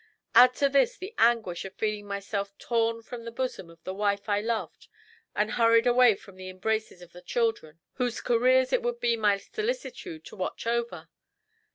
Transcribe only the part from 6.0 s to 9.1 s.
from the embraces of the children whose careers it would